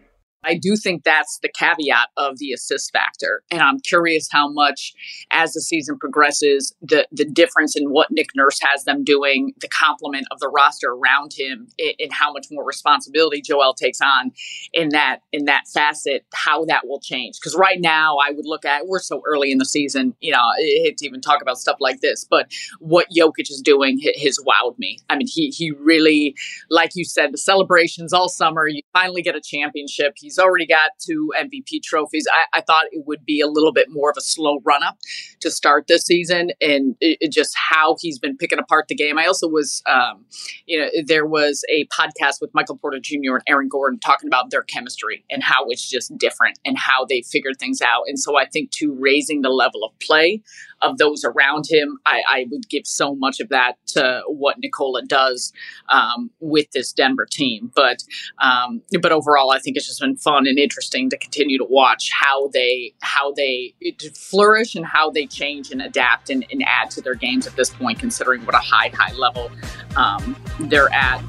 I 0.44 0.56
do 0.56 0.76
think 0.76 1.04
that's 1.04 1.40
the 1.42 1.50
caveat 1.50 2.10
of 2.18 2.38
the 2.40 2.52
assist 2.52 2.92
factor. 2.92 3.44
And 3.52 3.62
I'm 3.62 3.80
curious 3.80 4.28
how 4.32 4.52
much, 4.52 4.94
as 5.32 5.54
the 5.54 5.62
season 5.62 5.98
progresses, 5.98 6.76
the, 6.82 7.08
the 7.12 7.26
difference 7.26 7.76
in 7.76 7.92
what 7.92 8.12
Nick 8.12 8.30
Nurse 8.36 8.60
has 8.62 8.84
them 8.86 9.04
doing, 9.04 9.54
the 9.62 9.68
complement 9.68 10.28
of 10.32 10.40
the 10.40 10.50
roster 10.50 10.90
around 10.90 11.34
him, 11.38 11.68
and 11.80 12.12
how 12.12 12.32
much 12.34 12.48
more 12.52 12.66
responsibility 12.66 13.42
Joel 13.42 13.74
takes 13.74 14.00
on 14.02 14.32
in 14.74 14.90
that 14.90 15.20
in 15.32 15.46
that 15.46 15.68
facet, 15.68 16.26
how 16.34 16.66
that 16.66 16.88
will 16.88 17.00
change. 17.00 17.38
Because 17.40 17.56
right 17.56 17.80
now, 17.80 18.18
I 18.18 18.32
would 18.32 18.46
look 18.46 18.66
at 18.66 18.88
we're 18.88 19.00
so 19.00 19.22
early 19.26 19.52
in 19.52 19.58
the 19.58 19.66
season, 19.66 20.16
you 20.22 20.32
know, 20.32 20.44
to 20.58 21.06
even 21.06 21.22
talk 21.22 21.42
about 21.42 21.58
stuff 21.58 21.78
like 21.80 22.02
this, 22.02 22.26
but 22.26 22.52
what 22.80 23.08
Jokic 23.16 23.50
is 23.50 23.62
doing 23.64 24.00
has 24.22 24.40
wowed 24.40 24.78
me. 24.80 25.00
I 25.10 25.18
mean, 25.18 25.28
he 25.28 25.50
he 25.50 25.72
really, 25.72 26.36
like 26.70 26.92
you 26.96 27.06
said, 27.06 27.32
the 27.32 27.38
celebrations 27.38 28.14
all 28.14 28.30
summer. 28.30 28.68
You 28.68 28.82
finally 28.94 29.22
get 29.22 29.36
a 29.36 29.42
championship. 29.42 30.16
He's 30.32 30.40
already 30.40 30.66
got 30.66 30.92
two 30.98 31.32
MVP 31.38 31.84
trophies. 31.84 32.26
I, 32.32 32.60
I, 32.60 32.62
thought 32.62 32.86
it 32.92 33.06
would 33.06 33.26
be 33.26 33.42
a 33.42 33.48
little 33.48 33.74
bit 33.74 33.88
more 33.90 34.10
of 34.10 34.16
a 34.18 34.22
slow 34.22 34.62
run 34.64 34.82
up 34.82 34.98
to 35.42 35.52
start 35.52 35.88
this 35.88 36.06
season, 36.06 36.52
and 36.62 36.96
it, 37.02 37.18
it 37.20 37.32
just 37.32 37.54
how 37.58 37.98
he's 38.00 38.18
been 38.18 38.38
picking 38.38 38.60
apart 38.60 38.88
the 38.88 38.96
game. 38.96 39.18
I 39.18 39.26
also 39.26 39.48
was, 39.48 39.84
um, 39.88 40.26
you 40.66 40.80
know, 40.80 40.88
there 41.06 41.26
was 41.26 41.66
a 41.70 41.86
podcast 41.88 42.40
with 42.40 42.54
Michael 42.54 42.78
Porter 42.78 43.00
Jr. 43.02 43.36
and 43.36 43.44
Aaron 43.48 43.68
Gordon 43.68 44.00
talking 44.00 44.28
about 44.28 44.52
their 44.52 44.64
chemistry 44.64 45.26
and 45.30 45.44
how 45.44 45.66
it's 45.68 45.90
just 45.90 46.18
different 46.18 46.60
and 46.64 46.78
how 46.78 47.04
they 47.04 47.24
figured 47.24 47.58
things 47.60 47.82
out. 47.82 48.04
And 48.08 48.18
so 48.18 48.38
I 48.38 48.46
think 48.46 48.72
to 48.72 48.94
raising 48.94 49.42
the 49.42 49.50
level 49.50 49.84
of 49.84 49.92
play 50.00 50.42
of 50.82 50.98
those 50.98 51.24
around 51.24 51.66
him, 51.70 52.00
I, 52.06 52.22
I 52.28 52.46
would 52.52 52.70
give 52.70 52.86
so 52.86 53.16
much 53.16 53.40
of 53.40 53.50
that 53.50 53.76
to 53.88 54.24
what 54.28 54.58
Nikola 54.60 55.04
does 55.04 55.54
um, 55.90 56.32
with 56.40 56.72
this 56.72 56.92
Denver 56.92 57.28
team. 57.30 57.72
But 57.76 58.04
um, 58.40 58.82
but 59.02 59.12
overall, 59.12 59.52
I 59.52 59.60
think 59.60 59.78
it's 59.78 59.88
just 59.88 60.02
been 60.02 60.16
fun 60.16 60.48
and 60.48 60.58
interesting 60.58 61.10
to 61.10 61.18
continue 61.18 61.58
to 61.58 61.66
watch 61.66 62.12
how 62.12 62.48
they 62.50 62.94
how 63.02 63.32
they 63.34 63.74
flourish 64.16 64.76
and 64.76 64.86
how 64.86 65.10
they 65.10 65.26
change 65.26 65.72
and 65.72 65.82
adapt 65.82 66.30
and, 66.30 66.46
and 66.52 66.64
add 66.66 66.92
to 66.92 67.02
their 67.02 67.16
games 67.16 67.48
at 67.48 67.56
this 67.56 67.70
point, 67.70 68.00
considering 68.00 68.46
what 68.46 68.56
a 68.56 68.60
high 68.60 68.92
high 68.94 69.14
level 69.14 69.52
um, 69.96 70.36
they're 70.60 70.92
at. 70.94 71.22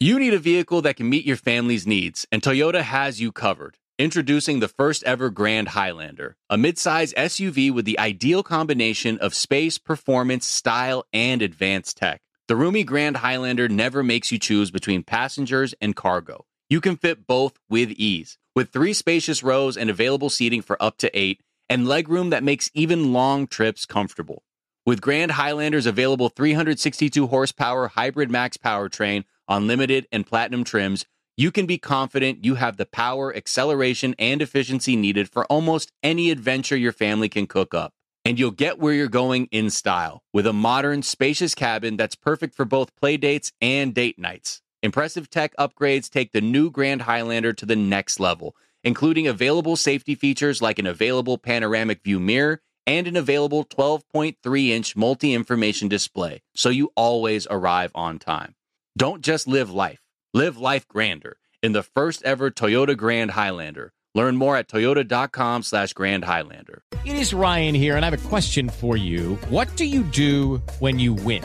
You 0.00 0.20
need 0.20 0.32
a 0.32 0.38
vehicle 0.38 0.80
that 0.82 0.94
can 0.94 1.08
meet 1.10 1.24
your 1.24 1.36
family's 1.36 1.84
needs, 1.84 2.24
and 2.30 2.40
Toyota 2.40 2.82
has 2.82 3.20
you 3.20 3.32
covered. 3.32 3.78
Introducing 4.00 4.60
the 4.60 4.68
first 4.68 5.02
ever 5.02 5.28
Grand 5.28 5.70
Highlander, 5.70 6.36
a 6.48 6.56
midsize 6.56 7.12
SUV 7.14 7.72
with 7.72 7.84
the 7.84 7.98
ideal 7.98 8.44
combination 8.44 9.18
of 9.18 9.34
space, 9.34 9.76
performance, 9.76 10.46
style, 10.46 11.04
and 11.12 11.42
advanced 11.42 11.96
tech. 11.96 12.22
The 12.46 12.54
roomy 12.54 12.84
Grand 12.84 13.16
Highlander 13.16 13.68
never 13.68 14.04
makes 14.04 14.30
you 14.30 14.38
choose 14.38 14.70
between 14.70 15.02
passengers 15.02 15.74
and 15.80 15.96
cargo. 15.96 16.46
You 16.70 16.80
can 16.80 16.96
fit 16.96 17.26
both 17.26 17.58
with 17.68 17.90
ease. 17.90 18.38
With 18.54 18.70
three 18.70 18.92
spacious 18.92 19.42
rows 19.42 19.76
and 19.76 19.90
available 19.90 20.30
seating 20.30 20.62
for 20.62 20.80
up 20.80 20.98
to 20.98 21.18
eight, 21.18 21.40
and 21.68 21.84
legroom 21.84 22.30
that 22.30 22.44
makes 22.44 22.70
even 22.74 23.12
long 23.12 23.48
trips 23.48 23.84
comfortable. 23.84 24.44
With 24.86 25.00
Grand 25.00 25.32
Highlander's 25.32 25.86
available 25.86 26.28
362 26.28 27.26
horsepower 27.26 27.88
hybrid 27.88 28.30
max 28.30 28.56
powertrain 28.56 29.24
on 29.48 29.66
limited 29.66 30.06
and 30.12 30.24
platinum 30.24 30.62
trims, 30.62 31.04
you 31.38 31.52
can 31.52 31.66
be 31.66 31.78
confident 31.78 32.44
you 32.44 32.56
have 32.56 32.78
the 32.78 32.84
power, 32.84 33.32
acceleration, 33.34 34.12
and 34.18 34.42
efficiency 34.42 34.96
needed 34.96 35.30
for 35.30 35.44
almost 35.44 35.92
any 36.02 36.32
adventure 36.32 36.76
your 36.76 36.90
family 36.90 37.28
can 37.28 37.46
cook 37.46 37.72
up. 37.72 37.92
And 38.24 38.40
you'll 38.40 38.50
get 38.50 38.80
where 38.80 38.92
you're 38.92 39.06
going 39.06 39.46
in 39.52 39.70
style 39.70 40.24
with 40.32 40.48
a 40.48 40.52
modern, 40.52 41.02
spacious 41.02 41.54
cabin 41.54 41.96
that's 41.96 42.16
perfect 42.16 42.56
for 42.56 42.64
both 42.64 42.96
play 42.96 43.16
dates 43.16 43.52
and 43.60 43.94
date 43.94 44.18
nights. 44.18 44.62
Impressive 44.82 45.30
tech 45.30 45.54
upgrades 45.56 46.10
take 46.10 46.32
the 46.32 46.40
new 46.40 46.72
Grand 46.72 47.02
Highlander 47.02 47.52
to 47.52 47.64
the 47.64 47.76
next 47.76 48.18
level, 48.18 48.56
including 48.82 49.28
available 49.28 49.76
safety 49.76 50.16
features 50.16 50.60
like 50.60 50.80
an 50.80 50.88
available 50.88 51.38
panoramic 51.38 52.02
view 52.02 52.18
mirror 52.18 52.62
and 52.84 53.06
an 53.06 53.14
available 53.14 53.64
12.3 53.64 54.68
inch 54.70 54.96
multi 54.96 55.34
information 55.34 55.86
display, 55.86 56.42
so 56.56 56.68
you 56.68 56.90
always 56.96 57.46
arrive 57.48 57.92
on 57.94 58.18
time. 58.18 58.56
Don't 58.96 59.22
just 59.22 59.46
live 59.46 59.70
life 59.70 60.00
Live 60.34 60.58
life 60.58 60.86
grander 60.86 61.38
in 61.62 61.72
the 61.72 61.82
first 61.82 62.22
ever 62.22 62.50
Toyota 62.50 62.94
Grand 62.94 63.30
Highlander. 63.30 63.92
Learn 64.14 64.36
more 64.36 64.56
at 64.56 64.68
toyota.com 64.68 65.62
slash 65.62 65.94
Grand 65.94 66.24
Highlander. 66.24 66.82
It 67.06 67.16
is 67.16 67.32
Ryan 67.32 67.74
here, 67.74 67.96
and 67.96 68.04
I 68.04 68.10
have 68.10 68.26
a 68.26 68.28
question 68.28 68.68
for 68.68 68.98
you. 68.98 69.36
What 69.48 69.74
do 69.76 69.86
you 69.86 70.02
do 70.02 70.58
when 70.80 70.98
you 70.98 71.14
win? 71.14 71.44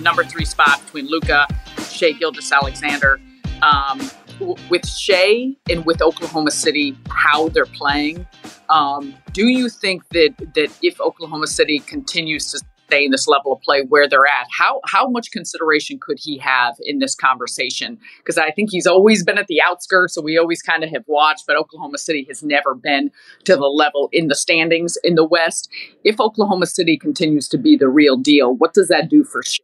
The 0.00 0.04
number 0.04 0.24
three 0.24 0.46
spot 0.46 0.80
between 0.86 1.08
Luka, 1.08 1.46
Shai 1.90 2.12
Gilgeous-Alexander. 2.12 3.20
Um, 3.60 4.00
with 4.70 4.88
Shai 4.88 5.48
and 5.68 5.84
with 5.84 6.00
Oklahoma 6.00 6.52
City, 6.52 6.96
how 7.10 7.50
they're 7.50 7.66
playing, 7.66 8.26
um, 8.70 9.14
do 9.34 9.48
you 9.48 9.68
think 9.68 10.08
that 10.12 10.34
that 10.54 10.70
if 10.82 10.98
Oklahoma 11.02 11.46
City 11.46 11.80
continues 11.80 12.50
to 12.50 12.64
stay 12.86 13.04
in 13.04 13.10
this 13.10 13.28
level 13.28 13.52
of 13.52 13.60
play 13.60 13.82
where 13.90 14.08
they're 14.08 14.24
at, 14.24 14.46
how 14.50 14.80
how 14.86 15.06
much 15.06 15.32
consideration 15.32 15.98
could 16.00 16.18
he 16.18 16.38
have 16.38 16.76
in 16.80 17.00
this 17.00 17.14
conversation? 17.14 17.98
Because 18.20 18.38
I 18.38 18.52
think 18.52 18.70
he's 18.70 18.86
always 18.86 19.22
been 19.22 19.36
at 19.36 19.48
the 19.48 19.60
outskirts, 19.62 20.14
so 20.14 20.22
we 20.22 20.38
always 20.38 20.62
kind 20.62 20.82
of 20.82 20.88
have 20.88 21.04
watched, 21.08 21.44
but 21.46 21.56
Oklahoma 21.56 21.98
City 21.98 22.24
has 22.26 22.42
never 22.42 22.74
been 22.74 23.10
to 23.44 23.54
the 23.54 23.66
level 23.66 24.08
in 24.12 24.28
the 24.28 24.34
standings 24.34 24.96
in 25.04 25.14
the 25.14 25.26
West. 25.26 25.68
If 26.04 26.18
Oklahoma 26.18 26.64
City 26.64 26.96
continues 26.96 27.48
to 27.48 27.58
be 27.58 27.76
the 27.76 27.90
real 27.90 28.16
deal, 28.16 28.56
what 28.56 28.72
does 28.72 28.88
that 28.88 29.10
do 29.10 29.24
for 29.24 29.42
Shai? 29.42 29.58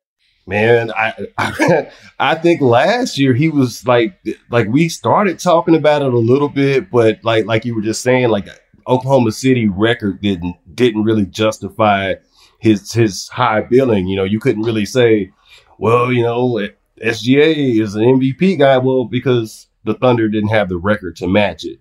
Man, 0.46 0.92
I, 0.92 1.12
I 1.36 1.90
I 2.20 2.34
think 2.36 2.60
last 2.60 3.18
year 3.18 3.34
he 3.34 3.48
was 3.48 3.86
like 3.86 4.18
like 4.50 4.68
we 4.68 4.88
started 4.88 5.38
talking 5.38 5.74
about 5.74 6.02
it 6.02 6.12
a 6.12 6.18
little 6.18 6.48
bit, 6.48 6.90
but 6.90 7.18
like 7.24 7.46
like 7.46 7.64
you 7.64 7.74
were 7.74 7.82
just 7.82 8.02
saying, 8.02 8.28
like 8.28 8.48
Oklahoma 8.86 9.32
City 9.32 9.68
record 9.68 10.20
didn't 10.20 10.56
didn't 10.74 11.02
really 11.02 11.26
justify 11.26 12.14
his 12.60 12.92
his 12.92 13.28
high 13.28 13.62
billing. 13.62 14.06
You 14.06 14.16
know, 14.16 14.24
you 14.24 14.38
couldn't 14.38 14.62
really 14.62 14.86
say, 14.86 15.32
well, 15.78 16.12
you 16.12 16.22
know, 16.22 16.68
SGA 17.02 17.80
is 17.80 17.96
an 17.96 18.02
MVP 18.02 18.58
guy. 18.58 18.78
Well, 18.78 19.04
because 19.04 19.66
the 19.84 19.94
Thunder 19.94 20.28
didn't 20.28 20.50
have 20.50 20.68
the 20.68 20.76
record 20.76 21.16
to 21.16 21.28
match 21.28 21.64
it. 21.64 21.78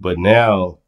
But 0.00 0.18
now 0.18 0.78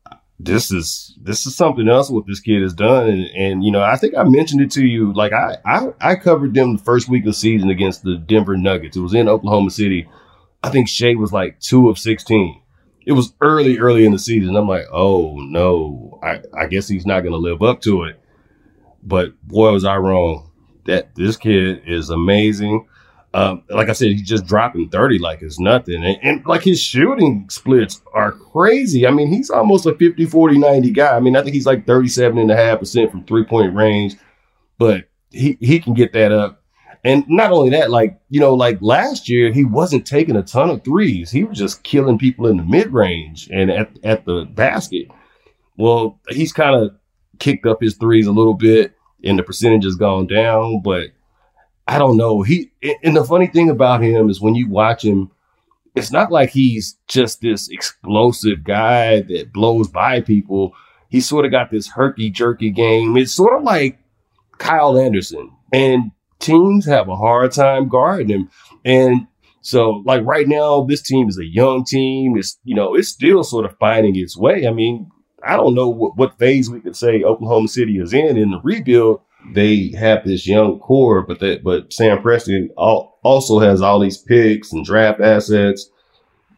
this 0.41 0.71
is 0.71 1.17
this 1.21 1.47
is 1.47 1.57
something 1.57 1.89
else 1.89 2.11
what 2.11 2.27
this 2.27 2.41
kid 2.41 2.63
has 2.63 2.73
done. 2.73 3.09
And, 3.09 3.25
and 3.37 3.65
you 3.65 3.73
know, 3.73 3.83
I 3.83 3.97
think 3.97 4.17
I 4.17 4.25
mentioned 4.25 4.61
it 4.61 4.71
to 4.73 4.87
you. 4.87 5.13
Like 5.13 5.33
I, 5.33 5.59
I 5.65 5.89
I 6.01 6.15
covered 6.15 6.55
them 6.55 6.77
the 6.77 6.83
first 6.83 7.09
week 7.09 7.27
of 7.27 7.35
season 7.35 7.71
against 7.71 8.03
the 8.03 8.17
Denver 8.17 8.57
Nuggets. 8.57 8.97
It 8.97 9.01
was 9.01 9.15
in 9.15 9.29
Oklahoma 9.29 9.71
City. 9.71 10.09
I 10.63 10.71
think 10.71 10.89
Shai 10.89 11.15
was 11.15 11.33
like 11.33 11.61
two 11.61 11.89
of 11.89 11.99
sixteen. 11.99 12.63
It 13.05 13.13
was 13.13 13.33
early, 13.41 13.79
early 13.79 14.05
in 14.05 14.13
the 14.13 14.19
season. 14.19 14.55
I'm 14.55 14.69
like, 14.69 14.85
oh 14.93 15.37
no, 15.39 16.21
I, 16.23 16.43
I 16.57 16.67
guess 16.67 16.89
he's 16.89 17.07
not 17.07 17.21
gonna 17.21 17.37
live 17.37 17.63
up 17.63 17.81
to 17.83 18.05
it. 18.05 18.21
But 19.03 19.41
boy, 19.43 19.73
was 19.73 19.85
I 19.85 19.97
wrong. 19.97 20.51
That 20.85 21.15
this 21.15 21.37
kid 21.37 21.83
is 21.87 22.11
amazing. 22.11 22.87
Um, 23.35 23.63
like 23.69 23.91
I 23.91 23.93
said, 23.93 24.09
he's 24.09 24.27
just 24.27 24.47
dropping 24.47 24.89
30 24.89 25.19
like 25.19 25.43
it's 25.43 25.61
nothing. 25.61 26.03
And, 26.03 26.19
and, 26.23 26.47
like 26.47 26.63
his 26.63 26.81
shooting 26.81 27.49
splits 27.51 28.01
are 28.15 28.33
crazy. 28.33 29.07
I 29.07 29.11
mean, 29.11 29.29
he's 29.29 29.51
almost 29.51 29.85
a 29.85 29.95
50, 29.95 30.25
40, 30.25 30.59
90 30.59 30.91
guy. 30.93 31.15
I 31.15 31.21
mean, 31.21 31.37
I 31.37 31.43
think 31.43 31.55
he's 31.55 31.67
like 31.67 31.85
37.5% 31.85 33.11
from 33.11 33.25
three 33.25 33.45
point 33.45 33.75
range, 33.75 34.17
but 34.79 35.05
he, 35.31 35.59
he 35.61 35.79
can 35.79 35.93
get 35.93 36.15
that 36.15 36.33
up. 36.33 36.63
And 37.05 37.25
not 37.29 37.53
only 37.53 37.71
that, 37.71 37.91
like, 37.91 38.19
you 38.29 38.41
know, 38.41 38.55
like 38.55 38.79
last 38.81 39.29
year, 39.29 39.53
he 39.53 39.65
wasn't 39.65 40.07
taking 40.07 40.37
a 40.37 40.43
ton 40.43 40.71
of 40.71 40.83
threes. 40.83 41.31
He 41.31 41.45
was 41.45 41.59
just 41.59 41.85
killing 41.85 42.19
people 42.19 42.47
in 42.47 42.57
the 42.57 42.65
mid 42.65 42.93
range 42.93 43.49
and 43.53 43.71
at, 43.71 43.91
at 44.03 44.25
the 44.25 44.47
basket. 44.47 45.09
Well, 45.77 46.19
he's 46.29 46.53
kind 46.53 46.75
of 46.75 46.97
kicked 47.39 47.67
up 47.67 47.81
his 47.81 47.95
threes 47.97 48.27
a 48.27 48.33
little 48.33 48.55
bit 48.55 48.95
and 49.23 49.39
the 49.39 49.43
percentage 49.43 49.85
has 49.85 49.97
gone 49.97 50.27
down, 50.27 50.81
but 50.83 51.11
I 51.89 51.99
don't 51.99 52.19
know. 52.19 52.43
He, 52.43 52.71
and 53.03 53.17
the 53.17 53.25
funny 53.25 53.47
thing 53.47 53.71
about 53.71 54.03
him 54.03 54.29
is 54.29 54.43
when 54.43 54.55
you 54.55 54.69
watch 54.69 55.03
him, 55.03 55.31
it's 55.95 56.13
not 56.13 56.31
like 56.31 56.51
he's 56.51 56.99
just 57.09 57.41
this 57.41 57.69
explosive 57.71 58.63
guy 58.63 59.23
that 59.23 59.53
blows 59.55 59.89
by 59.89 60.21
people. 60.21 60.75
He 61.09 61.23
sort 61.23 61.47
of 61.47 61.51
got 61.51 61.71
this 61.71 61.89
herky 61.89 62.29
jerky 62.29 62.71
game. 62.71 63.17
It's 63.17 63.33
sort 63.33 63.57
of 63.57 63.63
like 63.63 63.99
Kyle 64.59 64.99
Anderson. 64.99 65.51
And 65.73 66.13
teams 66.41 66.85
have 66.85 67.09
a 67.09 67.17
hard 67.17 67.53
time 67.53 67.89
guarding 67.89 68.29
him. 68.29 68.51
And 68.85 69.27
so, 69.63 70.03
like 70.05 70.25
right 70.25 70.47
now, 70.47 70.85
this 70.85 71.01
team 71.01 71.27
is 71.27 71.39
a 71.39 71.47
young 71.47 71.85
team. 71.85 72.37
It's 72.37 72.59
you 72.65 72.75
know, 72.75 72.95
it's 72.95 73.09
still 73.09 73.43
sort 73.43 73.65
of 73.65 73.77
finding 73.79 74.15
its 74.15 74.37
way. 74.37 74.67
I 74.67 74.73
mean, 74.73 75.11
I 75.43 75.57
don't 75.57 75.75
know 75.75 75.89
what, 75.89 76.17
what 76.17 76.39
phase 76.39 76.71
we 76.71 76.81
could 76.81 76.97
say 76.97 77.23
Oklahoma 77.23 77.69
City 77.69 77.99
is 77.99 78.13
in 78.13 78.37
in 78.37 78.51
the 78.51 78.61
rebuild. 78.63 79.23
They 79.53 79.93
have 79.99 80.25
this 80.25 80.47
young 80.47 80.79
core, 80.79 81.23
but 81.23 81.41
that 81.41 81.65
but 81.65 81.93
Sam 81.93 82.19
Presti 82.19 82.69
also 82.77 83.59
has 83.61 83.81
all 83.81 84.01
these 84.01 84.19
picks 84.19 84.73
and 84.73 84.85
draft 84.85 85.21
assets, 85.21 85.89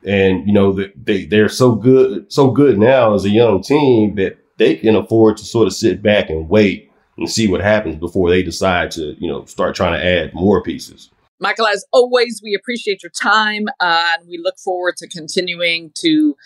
and 0.05 0.47
you 0.47 0.53
know 0.53 0.79
they 0.97 1.27
they're 1.27 1.49
so 1.49 1.75
good 1.75 2.33
so 2.33 2.51
good 2.51 2.79
now 2.79 3.15
as 3.15 3.25
a 3.25 3.31
young 3.31 3.63
team 3.63 4.17
that 4.17 4.39
they 4.57 4.77
can 4.77 4.95
afford 4.95 5.39
to 5.39 5.45
sort 5.45 5.67
of 5.67 5.73
sit 5.73 6.03
back 6.03 6.29
and 6.29 6.49
wait 6.49 6.91
and 7.17 7.31
see 7.31 7.49
what 7.49 7.61
happens 7.61 7.97
before 7.97 8.31
they 8.31 8.43
decide 8.43 8.91
to, 8.91 9.15
you 9.19 9.29
know, 9.29 9.45
start 9.45 9.75
trying 9.75 9.99
to 9.99 10.05
add 10.05 10.35
more 10.35 10.63
pieces. 10.63 11.11
Michael, 11.39 11.67
as 11.67 11.85
always, 11.93 12.41
we 12.43 12.55
appreciate 12.55 13.03
your 13.03 13.11
time 13.11 13.69
uh, 13.81 14.05
and 14.19 14.29
we 14.29 14.39
look 14.39 14.59
forward 14.59 14.97
to 14.99 15.09
continuing 15.09 15.93
to 15.97 16.37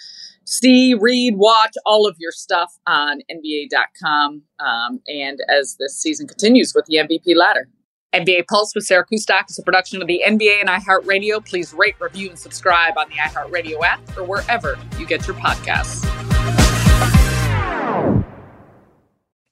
see, 0.44 0.94
read, 0.94 1.36
watch 1.36 1.74
all 1.84 2.06
of 2.06 2.16
your 2.18 2.32
stuff 2.32 2.72
on 2.86 3.20
NBA.com. 3.30 4.42
Um, 4.60 5.00
and 5.06 5.40
as 5.48 5.76
this 5.78 5.98
season 5.98 6.26
continues 6.26 6.72
with 6.74 6.86
the 6.86 6.96
MVP 6.96 7.36
ladder. 7.36 7.68
NBA 8.14 8.46
Pulse 8.46 8.74
with 8.76 8.84
Sarah 8.84 9.04
Kustok 9.04 9.50
is 9.50 9.58
a 9.58 9.62
production 9.62 10.00
of 10.00 10.06
the 10.06 10.22
NBA 10.24 10.60
and 10.60 10.68
iHeartRadio. 10.68 11.44
Please 11.44 11.74
rate, 11.74 11.96
review, 12.00 12.28
and 12.28 12.38
subscribe 12.38 12.96
on 12.96 13.08
the 13.08 13.16
iHeartRadio 13.16 13.82
app 13.82 14.16
or 14.16 14.22
wherever 14.22 14.78
you 14.98 15.06
get 15.06 15.26
your 15.26 15.34
podcasts. 15.36 16.04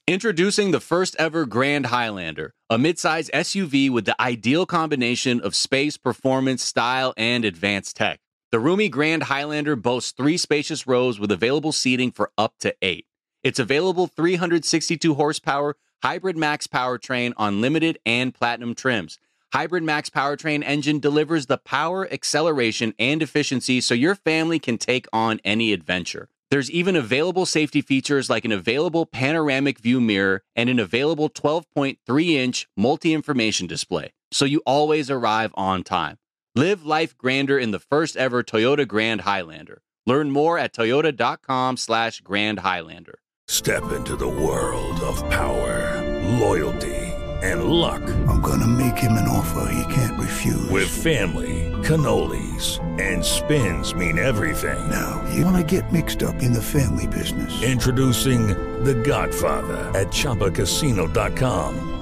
Introducing 0.07 0.73
the 0.73 0.81
first 0.81 1.17
ever 1.19 1.47
Grand 1.47 1.87
Highlander, 1.87 2.55
a 2.69 2.77
midsize 2.77 3.31
SUV 3.31 3.91
with 3.91 4.05
the 4.05 4.21
ideal 4.21 4.67
combination 4.67 5.41
of 5.41 5.55
space, 5.57 5.97
performance, 5.97 6.63
style, 6.63 7.15
and 7.17 7.45
advanced 7.45 7.97
tech. 7.97 8.21
The 8.53 8.61
roomy 8.61 8.91
Grand 8.91 9.23
Highlander 9.23 9.77
boasts 9.77 10.13
three 10.13 10.37
spacious 10.37 10.87
rows 10.87 11.19
with 11.19 11.33
available 11.33 11.73
seating 11.73 12.11
for 12.13 12.33
up 12.37 12.53
to 12.61 12.77
eight. 12.83 13.07
Its 13.43 13.59
available 13.59 14.07
362 14.07 15.15
horsepower 15.15 15.77
Hybrid 16.03 16.37
Max 16.37 16.67
powertrain 16.67 17.33
on 17.39 17.63
limited 17.63 17.99
and 18.05 18.35
platinum 18.35 18.75
trims. 18.75 19.19
Hybrid 19.55 19.85
Max 19.85 20.11
powertrain 20.11 20.63
engine 20.67 20.99
delivers 20.99 21.47
the 21.47 21.57
power, 21.57 22.07
acceleration, 22.13 22.93
and 22.99 23.23
efficiency 23.23 23.81
so 23.81 23.95
your 23.95 24.15
family 24.15 24.59
can 24.59 24.77
take 24.77 25.07
on 25.15 25.41
any 25.47 25.73
adventure. 25.73 26.29
There's 26.51 26.71
even 26.71 26.95
available 26.95 27.47
safety 27.47 27.81
features 27.81 28.29
like 28.29 28.45
an 28.45 28.53
available 28.53 29.07
panoramic 29.07 29.79
view 29.79 29.99
mirror 29.99 30.43
and 30.55 30.69
an 30.69 30.79
available 30.79 31.31
12.3 31.31 32.31
inch 32.33 32.69
multi 32.77 33.15
information 33.15 33.67
display, 33.67 34.13
so 34.31 34.45
you 34.45 34.61
always 34.67 35.11
arrive 35.11 35.53
on 35.55 35.83
time. 35.83 36.19
Live 36.55 36.85
life 36.85 37.17
grander 37.17 37.59
in 37.59 37.71
the 37.71 37.79
first 37.79 38.15
ever 38.15 38.43
Toyota 38.43 38.87
Grand 38.87 39.23
Highlander. 39.23 39.81
Learn 40.05 40.31
more 40.31 40.59
at 40.59 40.75
toyota.com 40.75 41.79
slash 41.79 42.21
Grand 42.21 42.59
Highlander. 42.59 43.21
Step 43.49 43.91
into 43.93 44.17
the 44.17 44.29
world 44.29 45.01
of 45.01 45.17
power, 45.31 46.21
loyalty, 46.39 46.95
and 47.43 47.65
luck. 47.65 48.03
I'm 48.29 48.43
going 48.43 48.61
to 48.61 48.67
make 48.67 48.99
him 48.99 49.13
an 49.13 49.29
offer 49.29 49.73
he 49.73 49.95
can't 49.95 50.21
refuse. 50.21 50.69
With 50.69 50.91
family, 50.91 51.73
cannolis, 51.83 52.79
and 53.01 53.25
spins 53.25 53.95
mean 53.95 54.19
everything. 54.19 54.91
Now, 54.91 55.25
you 55.35 55.47
want 55.47 55.57
to 55.57 55.81
get 55.81 55.91
mixed 55.91 56.23
up 56.23 56.43
in 56.43 56.53
the 56.53 56.61
family 56.63 57.07
business. 57.07 57.63
Introducing 57.63 58.49
The 58.85 58.95
Godfather 58.97 59.79
at 59.99 60.09
ChumbaCasino.com. 60.09 62.02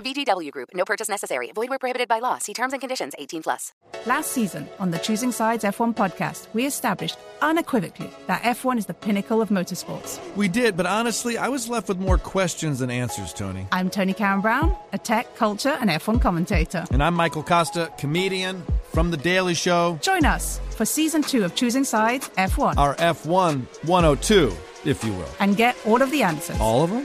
VGW 0.00 0.50
Group. 0.50 0.70
No 0.74 0.84
purchase 0.84 1.08
necessary. 1.08 1.50
Void 1.54 1.68
where 1.68 1.78
prohibited 1.78 2.08
by 2.08 2.18
law. 2.18 2.38
See 2.38 2.54
terms 2.54 2.72
and 2.72 2.80
conditions. 2.80 3.14
18 3.18 3.42
plus. 3.42 3.72
Last 4.06 4.32
season 4.32 4.68
on 4.78 4.90
the 4.90 4.98
Choosing 4.98 5.30
Sides 5.32 5.64
F1 5.64 5.94
podcast, 5.94 6.46
we 6.54 6.66
established 6.66 7.18
unequivocally 7.42 8.10
that 8.26 8.42
F1 8.42 8.78
is 8.78 8.86
the 8.86 8.94
pinnacle 8.94 9.42
of 9.42 9.50
motorsports. 9.50 10.18
We 10.36 10.48
did, 10.48 10.76
but 10.76 10.86
honestly, 10.86 11.36
I 11.36 11.48
was 11.48 11.68
left 11.68 11.88
with 11.88 11.98
more 11.98 12.16
questions 12.18 12.78
than 12.78 12.90
answers, 12.90 13.32
Tony. 13.32 13.66
I'm 13.72 13.90
Tony 13.90 14.14
Karen 14.14 14.40
Brown, 14.40 14.74
a 14.92 14.98
tech, 14.98 15.36
culture, 15.36 15.76
and 15.80 15.90
F1 15.90 16.20
commentator. 16.20 16.84
And 16.90 17.02
I'm 17.02 17.14
Michael 17.14 17.42
Costa, 17.42 17.92
comedian 17.98 18.62
from 18.92 19.10
The 19.10 19.16
Daily 19.16 19.54
Show. 19.54 19.98
Join 20.00 20.24
us 20.24 20.60
for 20.70 20.84
season 20.84 21.22
two 21.22 21.44
of 21.44 21.54
Choosing 21.54 21.84
Sides 21.84 22.28
F1. 22.30 22.76
Our 22.78 22.94
F1 22.96 23.66
102, 23.86 24.56
if 24.84 25.04
you 25.04 25.12
will. 25.12 25.28
And 25.40 25.56
get 25.56 25.76
all 25.84 26.00
of 26.00 26.10
the 26.10 26.22
answers. 26.22 26.58
All 26.58 26.84
of 26.84 26.90
them? 26.90 27.04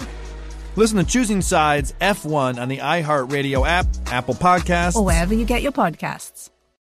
Listen 0.77 0.97
to 0.97 1.05
Choosing 1.05 1.41
Sides 1.41 1.93
F1 2.01 2.59
on 2.59 2.67
the 2.67 2.79
iHeartRadio 2.79 3.65
app, 3.65 3.88
Apple 4.07 4.33
Podcasts, 4.33 4.95
or 4.95 5.05
wherever 5.05 5.33
you 5.33 5.45
get 5.45 5.61
your 5.61 5.71
podcasts. 5.71 6.49